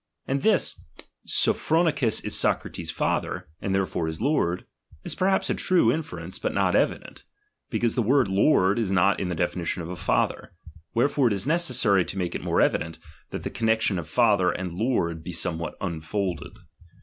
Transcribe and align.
And 0.27 0.41
this, 0.41 0.81
Sojj/irojiisms 1.27 2.25
is 2.25 2.35
Socrates' 2.35 2.91
Jather, 2.91 3.43
and 3.61 3.75
^^erefore 3.75 4.07
his 4.07 4.19
lord, 4.19 4.65
is 5.03 5.13
perhaps 5.13 5.47
a 5.47 5.53
true 5.53 5.91
inference, 5.93 6.39
but 6.39 6.53
n 6.53 6.57
ot 6.57 6.75
evident; 6.75 7.23
because 7.69 7.93
the 7.93 8.01
word 8.01 8.27
lord 8.27 8.79
is 8.79 8.91
not 8.91 9.19
in 9.19 9.27
the 9.27 9.35
•iefinition 9.35 9.83
of 9.83 9.89
a 9.89 9.95
father: 9.95 10.53
wherefore 10.95 11.27
it 11.27 11.33
is 11.33 11.45
necessary, 11.45 12.03
to 12.05 12.17
maake 12.17 12.33
it 12.33 12.43
more 12.43 12.61
evident, 12.61 12.97
that 13.29 13.43
the 13.43 13.51
connexion 13.51 13.99
of 13.99 14.07
father 14.09 14.47
^laid 14.57 14.75
lord 14.75 15.23
be 15.23 15.33
somewhat 15.33 15.75
unfolded. 15.79 16.53